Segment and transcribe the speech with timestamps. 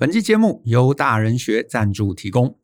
[0.00, 2.56] 本期节目由大人学赞助提供。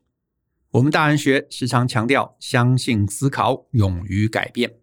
[0.71, 4.77] 我们大人学时常强调相信思考，勇于改变。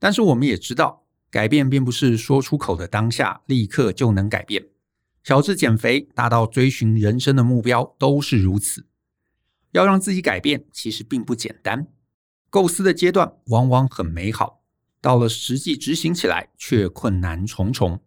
[0.00, 4.66] 但是我们也知道，改变并不是说出口的当下立刻就能改变。
[5.22, 8.88] 小至减肥，大到追寻人生的目标，都是如此。
[9.70, 11.86] 要让自己改变，其实并不简单。
[12.50, 14.64] 构思的阶段往往很美好，
[15.00, 18.02] 到了实际执行起来，却困难重重。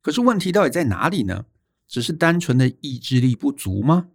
[0.00, 1.46] 可是问题到底在哪里呢？
[1.94, 4.08] 只是单纯的意志力不足吗？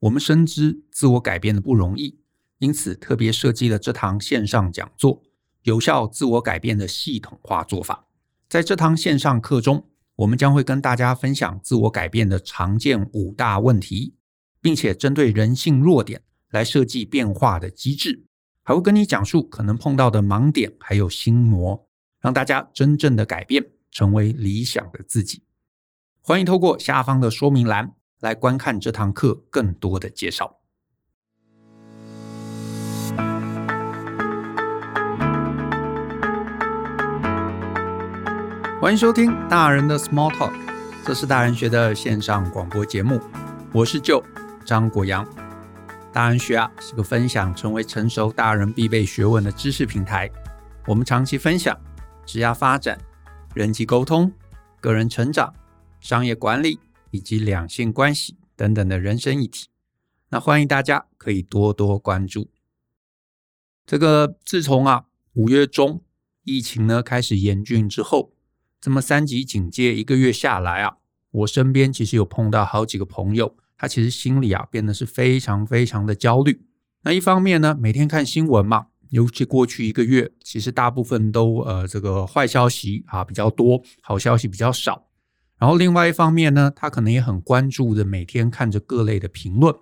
[0.00, 2.18] 我们深知自我改变的不容易，
[2.58, 5.22] 因此特别设计了这堂线上讲座——
[5.62, 8.08] 有效自我改变的系统化做法。
[8.48, 9.86] 在这堂线上课中，
[10.16, 14.16] 我们将会跟大家分享自我改变的常见五大问题，
[14.60, 18.24] 并且针对人性弱点来设计变化的机制，
[18.64, 21.86] 还会跟你讲述可能碰到的盲点还有心魔，
[22.20, 25.44] 让大家真正的改变，成为理想的自己。
[26.26, 30.58] 欢迎透过下方的说明栏来观看这堂课更多的介绍。
[38.80, 40.54] 欢迎收听大人的 Small Talk，
[41.04, 43.20] 这是大人学的线上广播节目。
[43.70, 44.24] 我是 Joe
[44.64, 45.28] 张国阳。
[46.10, 50.30] 大人学啊是个分享成为成熟大人必备学问的知识平台。
[50.86, 51.78] 我们长期分享
[52.24, 52.98] 职业发展、
[53.52, 54.32] 人际沟通、
[54.80, 55.52] 个人成长。
[56.04, 56.78] 商业管理
[57.12, 59.68] 以及两性关系等等的人生议题，
[60.28, 62.50] 那欢迎大家可以多多关注。
[63.86, 66.02] 这个自从啊五月中
[66.42, 68.34] 疫情呢开始严峻之后，
[68.82, 70.98] 这么三级警戒一个月下来啊，
[71.30, 76.66] 我身边其实有碰到好几个朋友，他其实心里啊变得是非常非常的焦虑。
[77.04, 85.06] 那一方面呢，每天看新闻嘛，尤其过去一个月，其实大部分都呃这个坏消息啊比较多，好消息比较少。
[85.58, 89.74] 然后另外一方面呢，他可能也很关注的，每天看着各类的评论，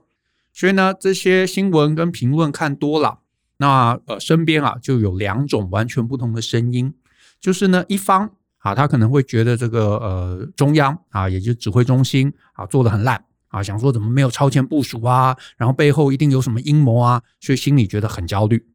[0.52, 3.20] 所以呢，这些新闻跟评论看多了，
[3.56, 6.94] 那呃身边啊就有两种完全不同的声音，
[7.40, 18.68] 就是呢一方啊，他可能会觉得这个呃中央啊，也就指挥中心啊做的很烂啊，想说怎么没有超前部署啊，然后背后一定有什么阴谋啊，所以心里觉得很焦虑。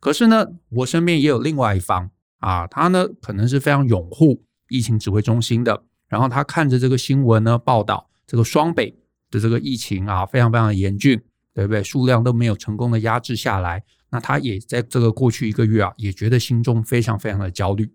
[0.00, 5.84] 可是呢，我身边也有另外一方啊，他呢可能是非常拥护疫情指挥中心的。
[6.10, 8.94] 然后他看着这个新闻呢，报道这个双北
[9.30, 11.18] 的这个疫情啊，非常非常的严峻，
[11.54, 11.82] 对不对？
[11.82, 13.82] 数量都没有成功的压制下来。
[14.10, 17.92] 那他也在这个过去一个月啊，也觉得心中非常非常的焦虑。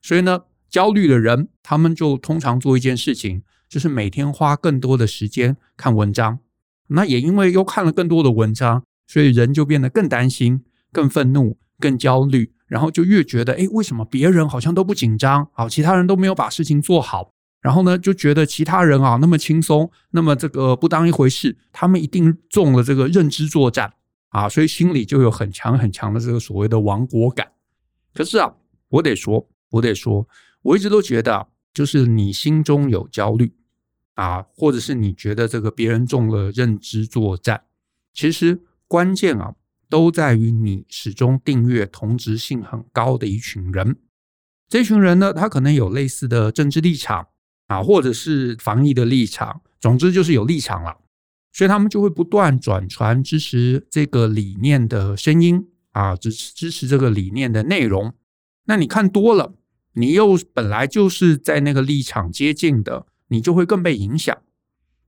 [0.00, 0.40] 所以呢，
[0.70, 6.38] 焦虑的人，他们就通常做一件事情，就是每天花更多的时间看文章。
[6.86, 15.48] 那也因为又看了更多的文章，所以人就变得更担心、更愤怒、更焦虑，然后就越觉得，哎，为什么别人好像都不紧张？
[15.52, 17.32] 好，其他人都没有把事情做好。
[17.60, 23.92] 然后呢，就觉得其他人啊那么轻松，那么这个不当一回事，他们一定中了这个认知作战
[24.30, 27.52] 啊，所以心里就有很强很强的这个所谓的亡国感。
[28.14, 28.54] 可是啊，
[28.88, 30.26] 我得说，我得说，
[30.62, 33.52] 我一直都觉得啊，就是你心中有焦虑
[34.14, 37.64] 啊，或者是你觉得这个别人中了认知作战，
[38.14, 39.54] 其实关键啊，
[39.90, 43.98] 都在于你始终订阅同质性很高的一群人。
[44.66, 47.26] 这群人呢，他可能有类似的政治立场。
[47.70, 50.96] 啊，或者是防疫的立场，总之就是有立场了，
[51.52, 58.12] 所以他们就会不断转传支持这个理念的声音啊，支持支持这个理念的内容。
[58.64, 59.54] 那你看多了，
[59.92, 64.36] 你又本来就是在那个立场接近的，你就会更被影响。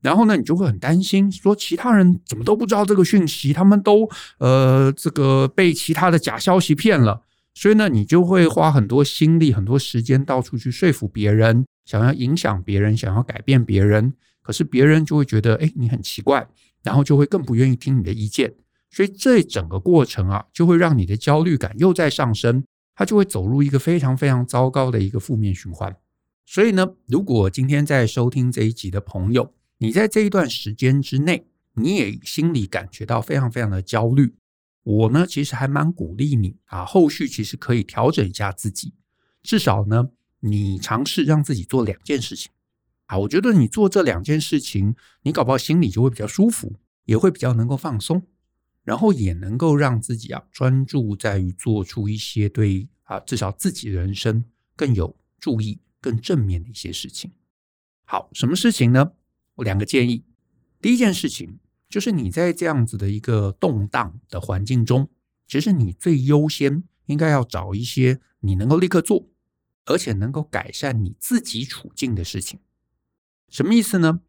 [0.00, 4.08] 然后呢，你就会很担心，说其他人怎么都不知道这个讯息，他们都
[4.38, 7.22] 呃这个被其他的假消息骗了。
[7.54, 11.66] 所以呢，你就会花很多心力、很多时间到处去说服别人。
[11.84, 16.48] 想要影响别人，想要改变别人，可是别人就会觉得，哎，你很奇怪，
[16.82, 18.54] 然后就会更不愿意听你的意见，
[18.90, 25.96] 所以这整个过程啊，就会让你的焦虑感又在上升，它就会走入一个非常非常糟糕的一个负面循环。
[26.44, 34.34] 所以呢，如果今天在收听这一集的朋友，你在这一段时间之内，你也心里感觉到非常非常的焦虑，
[34.82, 38.94] 我呢，其实还蛮鼓励你啊，后续其实可以调整一下自己，
[39.42, 40.10] 至少呢。
[40.44, 42.50] 你尝试让自己做两件事情
[43.06, 46.74] 啊，我觉得你做这两件事情，你搞不好心里就会比较舒服，
[47.04, 48.26] 也会比较能够放松，
[48.82, 54.44] 然后也能够让自己啊专注在于做出一些对啊至少自己人生
[54.74, 57.30] 更有助益、更正面的一些事情。
[58.04, 59.12] 好，什么事情呢？
[59.56, 60.24] 我两个建议。
[60.80, 65.08] 第一件事情就是你在这样子的一个动荡的环境中，
[65.46, 69.28] 其实你最优先应该要找一些你能够立刻做。
[69.84, 72.60] 而且能够改善你自己处境的事情，
[73.48, 74.20] 什么意思呢？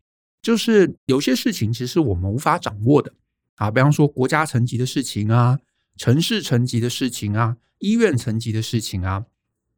[0.42, 3.14] 就是有些事情其实我们无法掌握的
[3.56, 5.60] 啊，比方说国家层级的事情啊，
[5.96, 9.26] 城市层级的事情啊，医院层级的事情啊。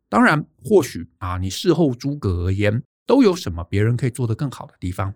[0.07, 5.13] 当然，或许啊，你事后诸葛而言，都有什么别人可以做得更好的地方。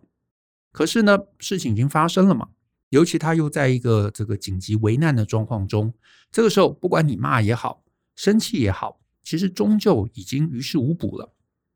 [0.71, 2.49] 可是呢，事情已经发生了嘛，
[2.89, 5.93] 尤其他又在一个这个紧急危难的状况中，
[6.31, 7.83] 这个时候不管你骂也好，
[8.15, 11.31] 生气也好，其实终究已经于事无补了，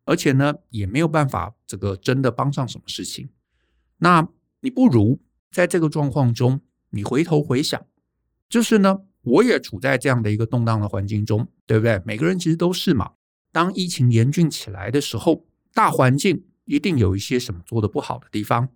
[0.06, 3.30] 而且呢，也没有办法这个真的帮上什么事情。
[4.00, 4.28] 那
[4.62, 5.22] 你不如
[5.52, 7.86] 在这个状况中，你回头回想，
[8.50, 12.02] 就是呢，我也处在这样的一个动荡的环境中，对不对？
[12.04, 13.12] 每个人其实都是嘛。
[13.52, 15.46] 当疫情严峻起来的时候，
[15.76, 18.68] 大环境一定有一些什么做的不好的地方。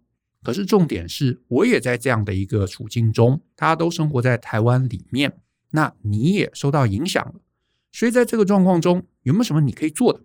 [0.44, 5.40] 可是重点是，我也在这样的一个处境中，大家都生活在台湾里面，
[5.72, 7.42] 那你也受到影响了。
[7.92, 10.22] 所以在这个状况中，有没有什么你可以做的？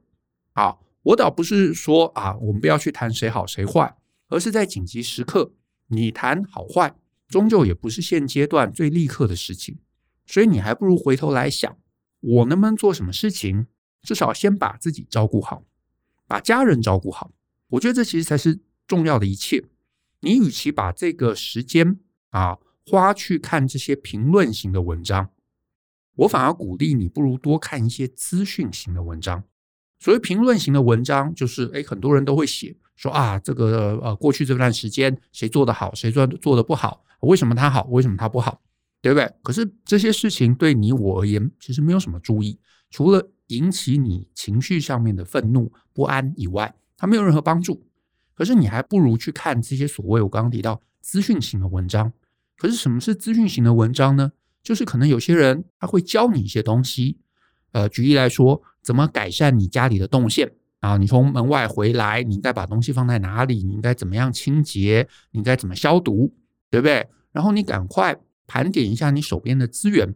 [0.52, 3.96] 啊，我倒不是说啊，我们不要去谈谁好谁坏。
[4.28, 5.52] 而是在紧急时刻，
[5.88, 6.96] 你谈好坏，
[7.28, 9.78] 终究也不是现阶段最立刻的事情。
[10.24, 11.76] 所以你还不如回头来想，
[12.20, 13.66] 我能不能做什么事情？
[14.00, 15.64] 至少先把自己照顾好，
[16.26, 17.30] 把家人照顾好。
[17.68, 19.62] 我觉得这其实才是重要的一切。
[20.20, 21.98] 你与其把这个时间
[22.30, 22.56] 啊
[22.86, 25.28] 花去看这些评论型的文章，
[26.16, 29.44] 我反而鼓励你不如多看一些资讯型的文章。
[29.98, 32.76] 所谓评论型的文章，就是诶，很多人都会写。
[32.96, 37.04] 说啊，这个呃，过去这段时间谁做得好，谁做做得不好？
[37.20, 37.84] 为什么他好？
[37.84, 38.60] 为什么他不好？
[39.00, 39.32] 对不对？
[39.42, 42.58] 可是这些事情对你我而言，其实没有什么注意，
[42.90, 47.84] 除了引起你情绪上面的愤怒不安以外，它没有任何帮助。
[48.34, 52.12] 可是你还不如去看这些所谓我刚刚提到资讯型的文章。
[52.56, 54.32] 可是什么是资讯型的文章呢？
[54.62, 57.18] 就是可能有些人他会教你一些东西，
[57.72, 60.52] 呃，举例来说，怎么改善你家里的动线。
[60.80, 63.62] 啊，你从门外回来，你应该把东西放在哪里？
[63.62, 65.06] 你应该怎么样清洁？
[65.30, 66.34] 你应该怎么消毒？
[66.70, 67.06] 对不对？
[67.30, 68.16] 然后你赶快
[68.48, 70.12] 盘点一下你手边的资源。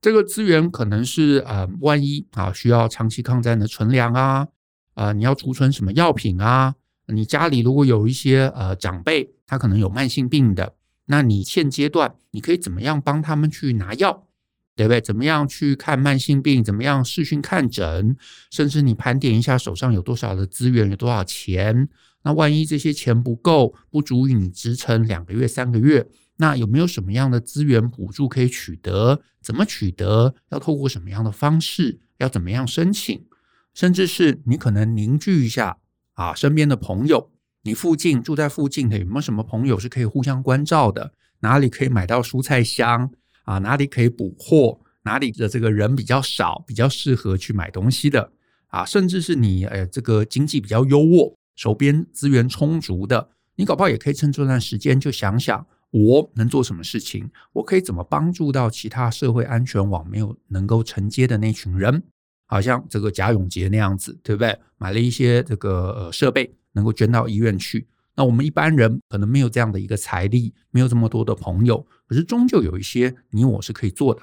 [0.00, 4.48] 这个资源可能是呃，万一啊需要长期抗战的存粮啊，
[4.94, 6.74] 呃，你要储存什么药品啊？
[7.08, 10.74] 你家里如果有一些呃长辈，他可能有慢性病的，
[11.06, 14.26] 那你现阶段你可以怎么样帮他们去拿药？
[14.74, 15.00] 对不对？
[15.02, 16.64] 怎么样去看慢性病？
[16.64, 18.16] 怎么样视讯看诊？
[18.50, 21.88] 甚至你盘点一下手上有多少的资源，有多少钱？
[22.22, 29.20] 那万一这些钱不够，不足以你支撑两个月、三个月，那有没有什么样的资源补助可以取得？
[29.42, 30.34] 怎么取得？
[30.50, 32.00] 要透过什么样的方式？
[32.18, 33.26] 要怎么样申请？
[33.74, 35.78] 甚至是你可能凝聚一下
[36.14, 37.31] 啊，身边的朋友，
[37.62, 41.12] 你附近住在附近的有没有什么朋友是可以互相关照的？
[41.40, 43.10] 哪里可以买到蔬菜箱？
[43.44, 44.80] 啊，哪里可以补货？
[45.04, 48.32] 哪里的这个人比较少，比较适合去买东西的
[48.68, 48.84] 啊？
[48.84, 57.28] 甚至是你呃，这个经济比较优渥，手边资源充足的，你搞不好也可以趁这段时间就想想，我能做什么事情？
[57.52, 62.02] 我可以怎么帮助到其他社会安全网没有能够承接的那群人？
[62.46, 64.56] 好像这个贾永杰那样子，对不对？
[64.78, 67.88] 买了一些这个呃设备，能够捐到医院去。
[68.14, 74.22] 那我们一般人可能没有这样的一个财力，没有这么多的朋友，可是终究有一些你我是可以做的。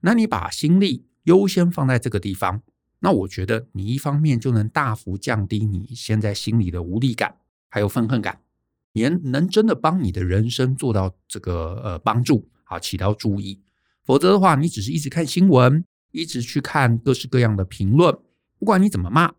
[0.00, 2.62] 那你把心力优先放在这个地方，
[3.00, 7.36] 那我觉得你一方面就能大幅降低你现在心里的无力感，
[7.68, 8.42] 还有愤恨感，
[8.92, 13.62] 也能真的帮你的人生做到这个呃帮助啊，起到注意。
[14.04, 18.14] 否则的话，你只是一直看新闻，一直去看各式各样的评论，
[18.58, 19.32] 不管你怎么骂，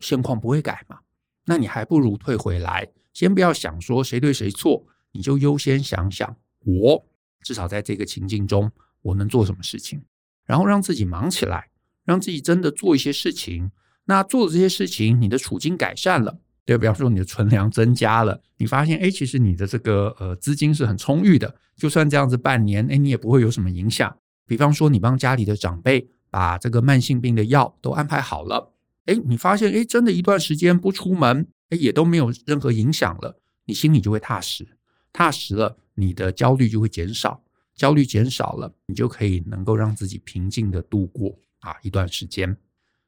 [0.00, 1.00] 现况不会改嘛。
[1.48, 6.36] 那你还不如退回来，先不要想说谁对谁错，你就优先想想
[6.66, 7.06] 我
[7.42, 10.02] 至少在这个情境中我能做什么事情，
[10.44, 11.70] 然后让自己忙起来，
[12.04, 13.70] 让自己真的做一些事情。
[14.04, 24.14] 那做的这些事情，你的处境改善了，对，比方说你的存粮增加了，你发现哎，其实你的这个呃资金是很充裕的，就算这样子半年，哎，你也不会有什么影响。
[24.46, 28.74] 比方说你帮家里的长辈把这个慢性病的药都安排好了。
[29.08, 34.76] 哎，你发现哎，真的，一段时间不出门，哎，也都没有任何影响了，你心里就会踏实，
[35.14, 37.42] 踏实了，你的焦虑就会减少，
[37.74, 42.54] 焦虑减少了，你就可以能够让自己平静的度过啊一段时间。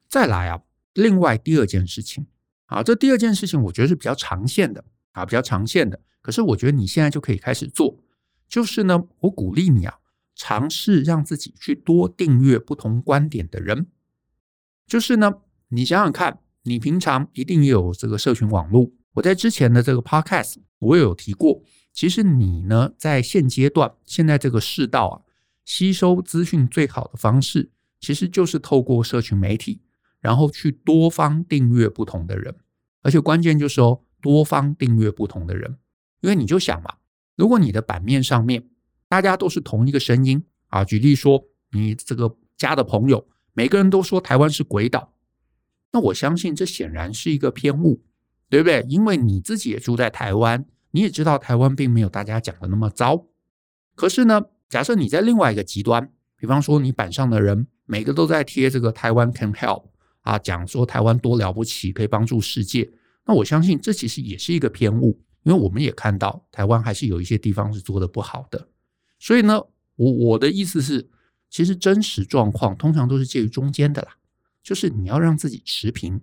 [0.08, 0.62] 再来啊，
[0.94, 2.26] 另外第二件事情
[2.64, 6.00] 啊，这第二件事情我觉得是比较长线的啊，比较长线的。
[6.22, 7.98] 可是我觉得你现在就可以开始做，
[8.48, 9.98] 就是呢，我鼓励你啊，
[10.34, 13.88] 尝试让自己去多订阅不同观点的人，
[14.86, 15.34] 就是呢。
[15.72, 18.90] 你想想看，你平常一定有这个社群网络。
[19.14, 21.62] 我在之前的这个 podcast 我也有提过，
[21.92, 25.22] 其实你呢，在现阶段，现在这个世道啊，
[25.64, 29.80] 吸收资讯最好的方式，其实就是透过社群媒体，
[30.20, 32.56] 然后去多方订阅不同的人。
[33.02, 35.78] 而且关键就是哦，多方订阅不同的人，
[36.20, 36.94] 因为你就想嘛，
[37.36, 38.68] 如果你的版面上面
[39.08, 45.12] 大家都是同一个声音啊，举例说，你这个加的朋友每个人都说台湾是鬼岛，
[45.92, 48.02] 那我相信这显然是一个偏误，
[48.48, 48.84] 对不对？
[48.88, 53.26] 因为你自己也住在台湾，你也知道台湾并没有大家讲的那么糟。
[53.94, 59.84] 可是呢，假设你在另外一个极端，比方说你板上的人每个都在贴这个台湾 can help。
[60.22, 62.92] 啊，讲说台湾多了不起，可以帮助世界。
[63.24, 68.68] 那我相信这其实也是一个偏误，因为我们也看到台湾还是有一些地方是做的不好的。
[69.18, 69.58] 所以呢，
[69.96, 71.08] 我我的意思是，
[71.48, 74.08] 其实真实状况通常都是介于中间的啦，
[74.62, 76.20] 就是你要让自己持平。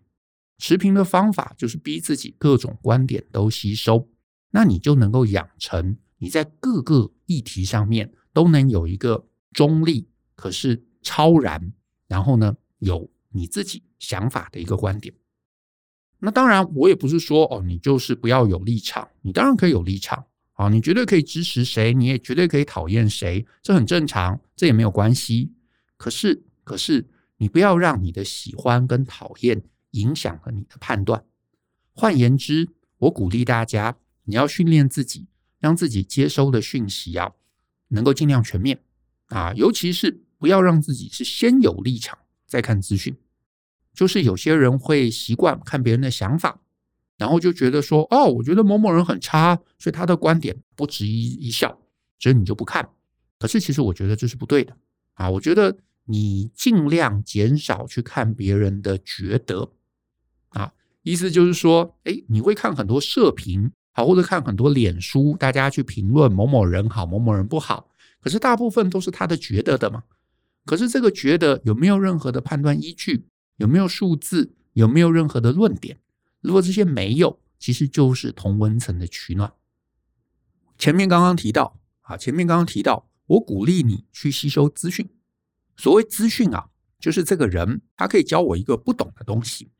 [0.57, 4.09] 持平的方法就是逼自己各种观点都吸收，
[4.51, 11.73] 那你就能够养成你在各个议题上面都能有一个中立，可是超然，
[12.07, 13.09] 然后呢有。
[13.29, 15.13] 你自己想法的一个观点，
[16.19, 25.51] 那当然我也不是说哦，你就是不要有立场，你当然可以有立场啊，你绝对可以支持谁，你也绝对可以讨厌谁，这很正常，这也没有关系。
[25.97, 27.05] 可是，可是
[27.37, 31.23] 你不要让你的喜欢跟讨厌影响了你的判断。
[31.93, 35.27] 换言之，我鼓励大家，你要训练自己，
[35.59, 37.31] 让自己接收的讯息啊，
[37.89, 38.79] 能够尽量全面
[39.27, 43.15] 啊，尤其是不要让自己是先有立场再看资讯。
[43.93, 46.61] 就是有些人会习惯看别人的想法，
[47.17, 51.81] 然后就觉得说，哦，我觉得某某人很差，所以他的观点不值一一笑，
[52.19, 52.87] 所以你就不看。
[53.39, 54.77] 可是其实我觉得这是不对的
[55.13, 55.27] 啊！
[55.31, 55.75] 我觉得
[56.07, 59.71] 你尽量减少去看别人的觉得
[60.49, 60.73] 啊，
[61.03, 70.03] 意思就是说，诶，你会看很多社评，好，或者看很多脸书，大家去评论某某人好，某某人不好，可是大部分都是他的觉得的嘛。
[70.65, 73.27] 可是这个觉得有没有任何的判断依据？
[73.57, 74.53] 有没有数字？
[74.73, 75.99] 有没有任何的论点？
[76.41, 79.51] 如果这些没有，其实就是同温层的取暖。
[80.77, 85.09] 前面刚刚提到啊，前面刚刚提到，我鼓励你去吸收资讯。
[85.77, 86.65] 所谓资讯啊，
[86.99, 89.71] 就是这个人他可以教我一个不懂的东西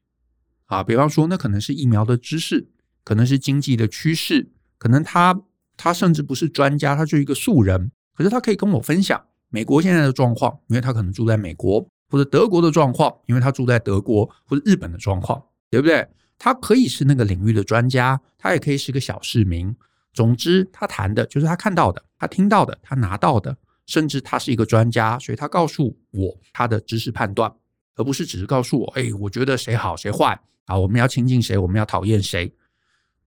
[0.68, 2.70] 啊，比方说那可能是疫苗的知识，
[3.04, 5.42] 可能是经济的趋势，可能他
[5.76, 11.90] 他甚至不是专家，他就是一个素人，可是他可以跟我分享美国现在的状况，因为他可能住在美国。
[12.10, 16.08] 或者德国的状况，因为他住在德国，或者日本的状况，对不对？
[16.38, 19.76] 他可以是那个领域的专家，他也可以是个小市民。
[20.14, 27.52] 总之，他谈的就是他看到的，他听到的，他拿到的，甚至他是一个专家，所以他告诉我他的知识判断，
[27.96, 32.54] 而不是只是告诉我，哎，我觉得谁好谁坏啊，我们要亲近谁，我们要讨厌谁。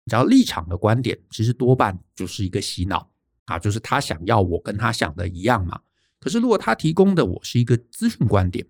[0.06, 3.10] 只要立场的观点，其实多半就是一个洗脑
[3.46, 5.80] 啊，就是他想要我跟他想的一样嘛。
[6.18, 8.66] 可是，如果他提供的我是一个资讯观点，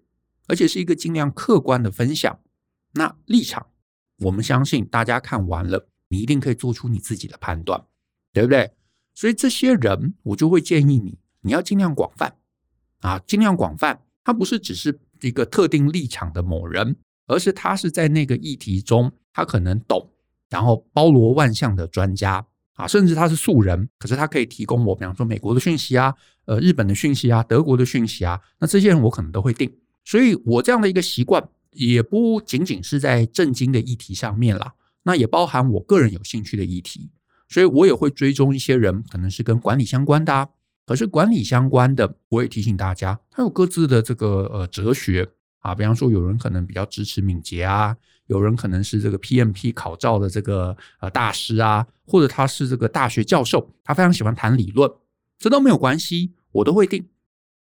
[0.47, 2.39] 而且是一个尽量客观的分享，
[2.93, 3.67] 那立场，
[4.19, 7.85] 我们相信大家看完了，你一定可以做出你自己的判断，
[8.33, 8.71] 对不对？
[9.15, 12.35] 所以这些人，我就会建议你，你要尽量广泛
[13.01, 14.01] 啊，尽量广泛。
[14.23, 20.11] 他不是只是一个特定立场的某人，而是他是在那个议题中，他可能懂，
[20.49, 22.47] 然后包罗万象的专家。
[22.75, 26.15] 啊，甚至他是素人，可是他可以提供我，比方说美国的讯息啊，
[26.47, 29.71] 呃，日本的讯息啊，德国的讯息啊，那这些人我可能都会定。
[30.03, 37.11] 所以我这样的一个习惯，也不仅仅是在政经的议题上面啦，那也包含我个人有兴趣的议题，
[37.51, 40.49] 所以我也会追踪一些人，可能是跟管理相关的啊。
[40.91, 45.25] 可是管理相关的，我也提醒大家，他有各自的这个呃哲学
[45.61, 47.97] 啊，比方说有人可能比较支持敏捷啊。
[48.27, 54.91] 有人可能是这个 PMP 考照的这个呃大师啊，或者他是这个大学教授，他非常喜欢谈理论，
[55.39, 57.09] 这都没有关系，我都会定。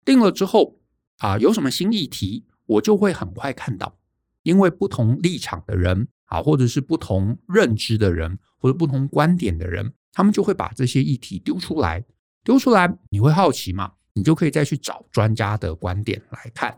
[0.06, 0.80] 定了之后
[1.18, 3.94] 啊，有什么新议题，我就会很快看到，
[4.44, 12.06] 因为不同立场的人啊，或者是不同认知的人，或者不同观点的人，他们就会把这些议题丢出来，
[12.44, 13.92] 丢出来，你会好奇嘛？
[14.14, 16.78] 你就可以再去找专家的观点来看。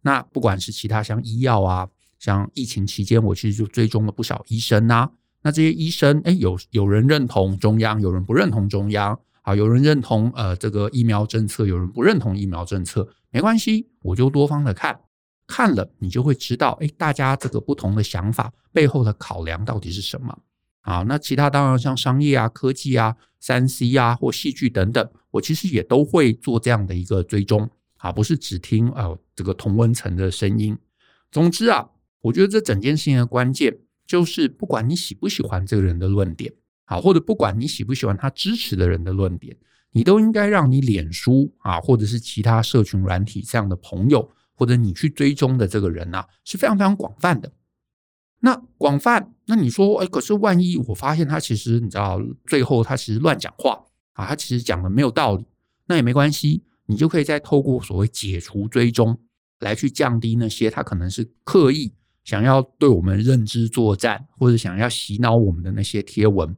[0.00, 1.88] 那不管是其他像医药啊。
[2.18, 5.10] 像疫情期间，我其实就追踪了不少医生呐、
[5.42, 15.00] 那这些医生，哎，有有人认同中央，有人不认同中央，啊，有人认同呃这个疫苗政策，有人不认同疫苗政策，没关系，我就多方的看，
[15.48, 20.38] 看了你就会知道，哎，大家这个不同的想法背后的考量到底是什么
[20.82, 21.02] 啊？
[21.08, 30.78] 那其他当然像商业啊、科技啊、三 C 啊或戏剧等等，我其实也都会做这样的一个追踪啊，不是只听呃这个同温层的声音。
[31.30, 31.88] 总之啊。
[32.22, 36.52] 我觉得这整件事情的关键就是，不管你喜不喜欢这个人的论点，
[36.84, 39.56] 啊，或者不管你喜不喜欢他支持的人的论点，
[39.90, 47.50] 你都应该让你脸书啊，或者是其他社群软体这样的朋友，或者你去追踪的这个人呐，是非常非常广泛的。
[48.44, 53.80] 那广泛，那你说，哎，可是万一我发现他其实你知道，最后他其实乱讲话
[54.14, 55.46] 啊，他其实讲的没有道理，
[55.86, 59.16] 那也没关系，你就可以再透过所谓解除追踪
[59.60, 61.92] 来去降低那些他可能是刻意
[62.24, 66.56] 想要对我们认知作战或者想要洗脑我们的那些贴文。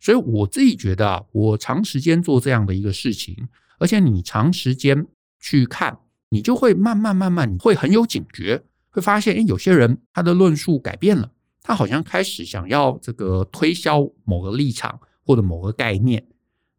[0.00, 5.06] 所以我自己觉得啊，我长时间做这样的一个事情，而且你长时间
[5.38, 5.98] 去看，
[6.30, 8.64] 你就会慢慢慢慢，你会很有警觉。
[8.90, 11.30] 会发现，诶，有些人他的论述改变了，
[11.62, 16.26] 他好像开始想要这个推销某个立场或者某个概念。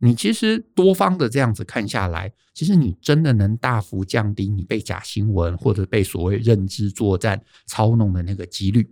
[0.01, 8.89] 你其实多方的这样子看下来，其实你真的能大幅降低你被假新闻或者被所谓认知作战操弄的那个几率。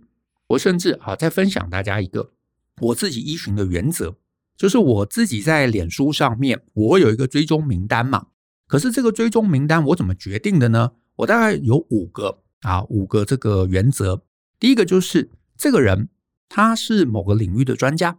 [0.48, 2.32] 我甚至啊，再分享大家一个
[2.80, 4.14] 我自己依循的原则，
[4.56, 8.26] 就是我自己在脸书上面，我有一个追踪名单嘛。
[8.66, 10.92] 可是这个追踪名单我怎么决定的呢？
[11.16, 12.42] 我大概有五个。
[12.62, 14.22] 啊，五个这个原则，
[14.58, 16.08] 第一个就是这个人
[16.48, 18.18] 他是某个领域的专家，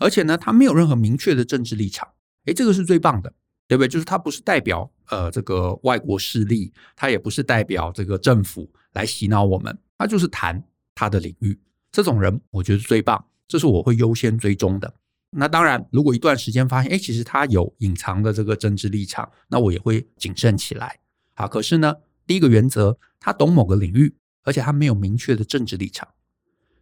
[0.00, 2.08] 而且呢，他没有任何明确的政治立场，
[2.46, 3.32] 诶，这个是最棒的，
[3.68, 3.88] 对不对？
[3.88, 10.62] 就是他不是代表呃这个外国势力，他也不是代表这个政府来洗脑我们，他就是谈
[10.94, 11.58] 他的领域，
[11.90, 14.94] 这种人我觉得最棒，这是我会优先追踪的。
[15.34, 21.00] 那当然，如果一段时间发现，诶，其实他有隐藏的这个政治立场，那我也会谨慎起来。
[21.34, 21.94] 好，可是呢，
[22.32, 26.08] 第一个原则，他懂某个领域，而且他没有明确的政治立场。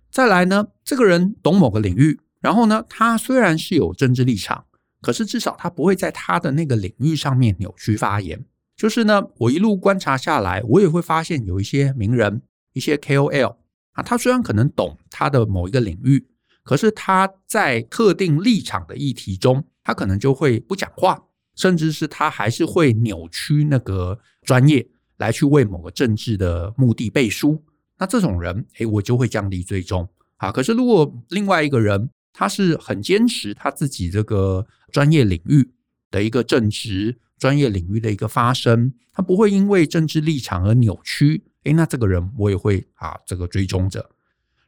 [0.09, 4.67] 再来呢，这个人懂某个领域，然后呢，他虽然是有政治立场，
[5.01, 8.45] 可是至少他不会在他的那个领域上面扭曲发言。
[8.77, 12.43] 就是呢，我一路观察下来，我也会发现有一些名人、
[12.73, 13.57] 一些 KOL
[13.91, 16.29] 啊，他虽然可能懂他的某一个领域，
[16.63, 21.25] 可是他在特定立场的议题中，他可能就会不讲话，
[21.57, 24.89] 甚至是他还是会扭曲那个专业。
[25.21, 27.63] 来去为某个政治的目的背书，
[27.99, 30.09] 那这种人，诶，我就会降低追踪
[30.39, 30.51] 啊。
[30.51, 35.71] 可是如果另外一个人，他是很坚持他自己这个专业领域
[36.11, 44.11] 的一个正直，专业领域的一个发声，他不会因为政治立场而扭曲，诶，那这个人我也会啊这个追踪着。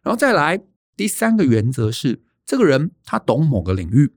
[0.03, 0.61] 然后再来
[0.95, 4.13] 第三个原则是，这个人他懂某个领域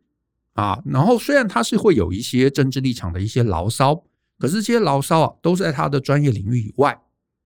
[0.55, 4.03] 啊，然后虽然他是会有一些政治立场的一些牢骚。
[4.37, 6.99] 可是这些牢骚啊，都是在他的专业领域以外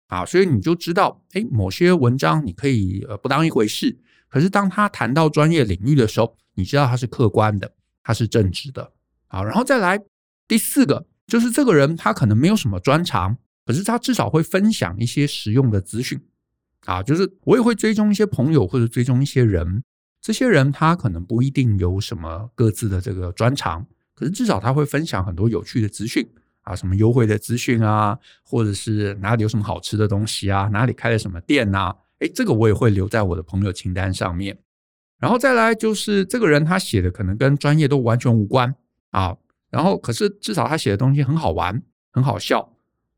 [0.07, 3.97] 啊，所以你就知道，哎，某些文章你可以呃不当一回事。
[4.29, 7.73] 可是当他谈到专业领域的时候，你知道他是客观的，
[8.03, 8.91] 他是正直的。
[9.27, 9.99] 好，然后再来
[10.47, 16.19] 第四个，就是这个人他可能没有什么专长，可是他至少会分享一些实用的资讯
[16.85, 17.03] 啊。
[17.03, 19.83] 就是我也会追踪一些朋友或者追踪一些人，
[20.21, 26.25] 这些人他可能不一定有什么各自的这个专长，可是至少他会分享很多有趣的资讯。
[26.67, 34.57] 啊，什么优惠的资讯啊，或者是哪里有什么好吃的东西啊，哪里开了什么店啊，诶，这个我也会留在我的朋友清单上面。
[35.17, 38.75] 然后再来就是这个人他写的可能跟专业都完全无关
[39.11, 39.35] 啊，
[39.69, 42.69] 然后可是至少他写的东西很好玩，很好笑，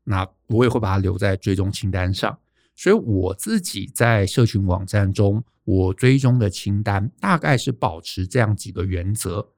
[0.04, 2.38] 那我也会把它留在追踪清单上。
[2.76, 9.48] 所以我自己在社群网站中，我追踪的清单大概是保持这样几个原则。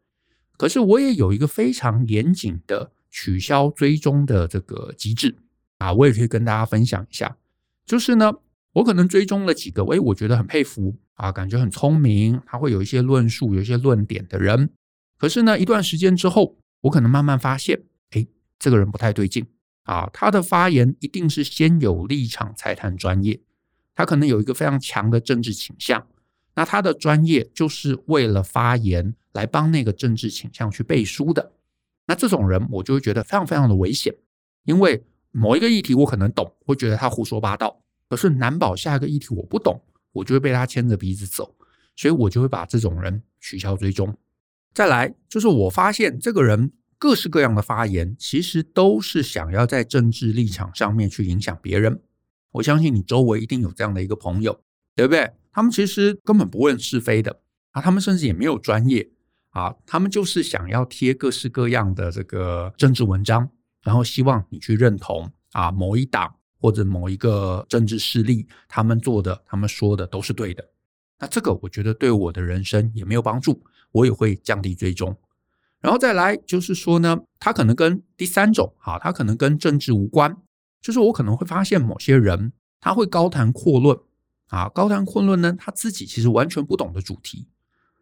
[0.56, 2.90] 可是我也有一个非常严谨的。
[3.12, 5.36] 取消追踪的这个机制
[5.78, 7.36] 啊，我也可以跟大家分享一下。
[7.84, 8.32] 就是呢，
[8.72, 14.70] 我可能追踪了几个，诶，我觉得很佩服啊，感觉很聪明，他会有一些论述、有一些论点的人。
[15.18, 18.26] 可是呢，一段时间之后，我可能慢慢发现，诶，
[18.58, 19.46] 这个人不太对劲
[19.82, 23.38] 啊，他的发言一定是先有立场才谈专业，
[23.94, 26.06] 他可能有一个非常强的政治倾向，
[26.54, 31.52] 那他的专业就是为了发言来帮那个政治倾向去背书的。
[32.06, 34.14] 那这种人，我就会觉得非常非常的危险，
[34.64, 39.80] 因为某一个议题我可能懂，会觉得他胡说八道，可是难保下一个议题我不懂，
[40.12, 41.54] 我就会被他牵着鼻子走，
[41.96, 44.16] 所以我就会把这种人取消追踪。
[44.74, 52.00] 再来就是我发现这个人各式各样的发言，其实都是想要在政治立场上面去影响别人。
[52.52, 54.60] 我相信你周围一定有这样的一个朋友，
[54.94, 55.30] 对不对？
[55.52, 59.10] 他们其实根本不问是非的啊，他们甚至也没有专业。
[59.52, 63.46] 啊，他们就是想要贴各式各样的这个政治文章，
[63.82, 70.66] 然后希望你去认同啊某一党或者某一个政治势力，他们做的、他们说的都是对的。
[71.18, 75.14] 那这个我觉得对我的人生也没有帮助，我也会降低追踪。
[75.80, 80.34] 然后再来就是说呢，他可能跟第三种啊，他可能跟政治无关，
[80.80, 83.98] 就是我可能会发现某些人他会高谈阔论
[84.46, 87.48] 啊，高谈阔论呢，他自己其实完全不懂的主题，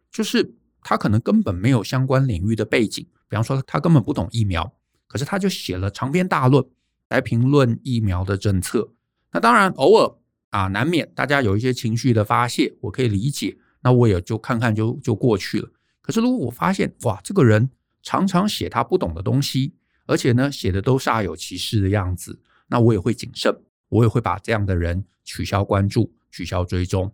[0.09, 0.55] 就是。
[0.81, 4.73] 他可能根本没有相关领域的背景，比方说他根本不懂疫苗，
[5.07, 6.65] 可是他就写了长篇大论
[7.09, 8.93] 来评论疫苗的政策。
[9.31, 10.15] 那当然，偶尔
[10.49, 15.69] 啊，难免大家有一些情绪的发泄，我可以理解，那我也就看看就就过去了。
[16.01, 17.69] 可是如果我发现哇，这个人
[18.03, 19.73] 常常写他不懂的东西，
[20.07, 23.55] 而且呢写的都煞有其事的样子，那我也会谨慎，
[23.87, 27.13] 我也会把这样的人取消关注、取消追踪。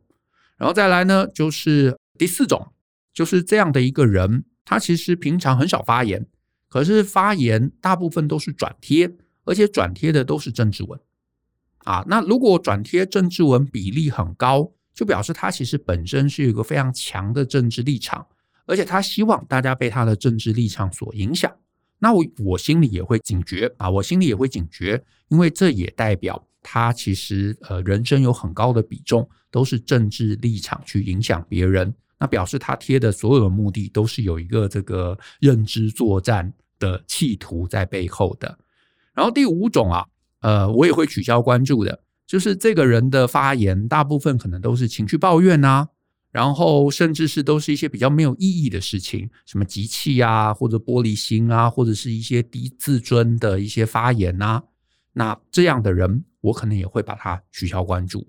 [0.57, 2.71] 然后再来呢，就是第四种，
[3.17, 6.23] 就是这样的一个人，他其实平常很少发言，
[6.69, 9.11] 可是发言大部分都是转贴，
[9.43, 10.99] 而且转贴的都是政治文
[11.79, 12.05] 啊。
[12.07, 18.23] 那如果转贴政治文比例很高，就表示他其实本身是有一个非常强的政治立场，
[18.67, 21.51] 而且他希望大家被他的政治立场所影响。
[21.97, 38.57] 那我我心里也会警觉啊，我心里也会警觉，因为这也代表他其实呃人生有很高的比重都是政治立场去影响别人，那表示他贴的所有的目的都是有一个这个认知作战的企图在背后的。
[39.13, 40.05] 然后第五种啊，
[40.41, 45.89] 呃，我也会取消关注的，就是这个人的发言大部分可能都是情绪抱怨啊。
[46.29, 54.61] 然后，甚至是都是一些比较没有意义的事情，什么集气啊，或者玻璃心啊，或者是一些低自尊的一些发言啊。
[55.13, 58.27] 那这样的人，我可能也会把他取消关注。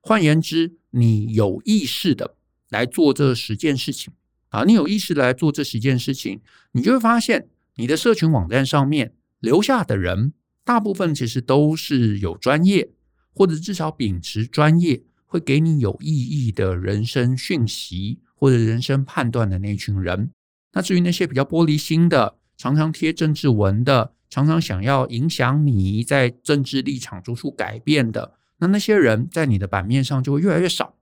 [0.00, 2.36] 换言之，你有意识的
[2.70, 4.12] 来做这十件事情
[4.48, 6.40] 啊，你有意识的来做这十件事情，
[6.72, 10.32] 你就会发现，你的社群网站上面留下的人，
[10.64, 12.90] 大部分其实都是有专业，
[13.34, 15.02] 或者至少秉持专业。
[15.32, 20.32] 会给你有意义的人生讯息或者人生判断的那群人。
[20.72, 30.96] 那至于那些比较玻璃心的，常常贴政治文的，常常想要影响你在政治立场做出改变的，那那些人在你的版面上就会越来越少。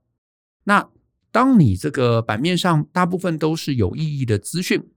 [0.65, 0.87] 那
[1.31, 4.89] 当你这个版面上大部分都是有意义的资讯，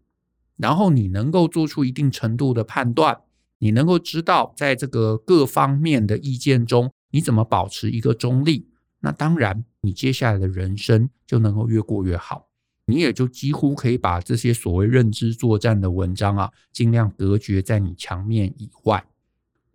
[0.57, 3.21] 然后你能够做出一定程度的判断，
[3.59, 8.69] 你能够知道在这个各方面的意见中，你怎么保持一个中立。
[9.01, 12.49] 那当然，你接下来的人生就能够越过越好，
[12.87, 19.05] 你也就几乎可以把这些所谓认知作战的文章啊，尽量隔绝在你墙面以外。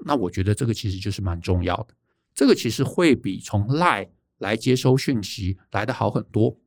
[0.05, 1.87] 那我觉得这个其实就是蛮重要的，
[2.33, 4.07] 这个其实会比从 lie
[4.39, 6.57] 来接收讯息来的好很多。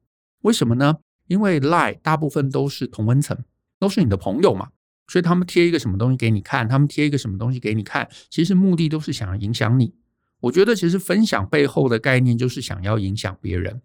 [0.42, 0.98] 为什么呢？
[1.26, 3.36] 因为 Lie 大部分都是同温层，
[3.78, 4.70] 都是你的朋友嘛，
[5.06, 9.94] 所以他们贴一个什么东西给你看，他们贴一个什么东西给你看，其实目的都是想要影响你。
[10.40, 13.80] 我觉得其实分享背后的概念就是想要影响别人，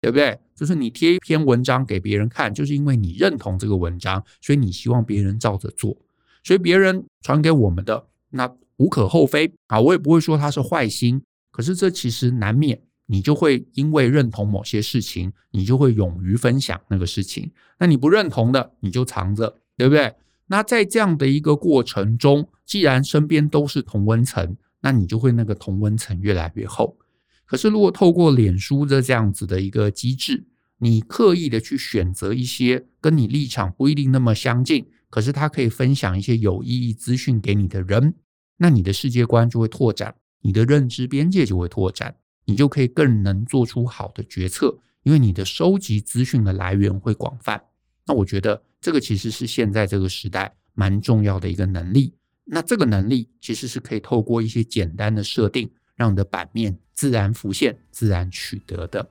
[0.00, 0.38] 对不对？
[0.54, 5.96] 就是你贴一篇文章给别人看，就是因为你认同这个文章，所以你希望别人照着做。
[6.44, 11.22] 所以别人传给我们的那无可厚非啊，我也不会说他是坏心。
[11.52, 17.52] 可是这其实难免，你就会因为认同某些事情，你就会勇于分享那个事情。
[17.78, 20.14] 那你不认同的，你就藏着，对不对？
[20.46, 24.56] 那在这样的一个过程中，既然身边都是同温层。
[24.84, 26.98] 那你就会那个同温层越来越厚。
[27.44, 30.44] 可是如果透过脸书的这样子的一个机制，
[30.78, 38.14] 你刻意的去选择一些跟你立场不一定那么相近，可是他可以分享一些有意义资讯给你的人，
[38.56, 47.62] 那你的世界观就会拓展，你的认知边界就会拓展，你就可以更能做出好的决策，因为你的收集资讯的来源会广泛。
[48.06, 52.14] 那我觉得这个其实是现在这个时代蛮重要的一个能力。
[52.44, 59.08] 那这个能力其实是可以透过一些简单的设定，让你的版面自然浮现、自然取得的。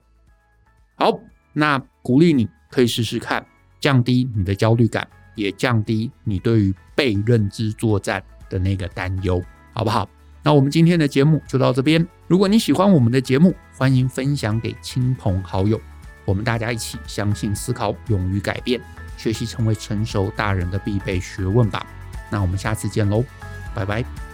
[0.96, 1.18] 好，
[1.54, 3.46] 那鼓励你可以试试看，
[3.80, 9.42] 降低你的焦虑感，也降低你对于被认知作战的那个担忧，
[9.74, 10.08] 好不好？
[10.44, 12.06] 那我们今天的节目就到这边。
[12.28, 15.80] 如果你喜欢我们的节目，欢迎分享给亲朋好友，
[16.26, 18.82] 我们大家一起相信、思考、勇于改变，
[19.18, 21.86] 学习成为成熟大人的必备学问吧。
[22.30, 23.24] 那我们下次见喽，
[23.76, 24.31] 拜拜。